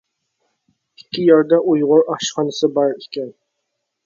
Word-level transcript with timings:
ئىككى 1.01 1.25
يەردە 1.25 1.59
ئۇيغۇر 1.73 2.03
ئاشخانىسى 2.15 2.71
بار 2.79 2.97
ئىكەن. 2.97 3.31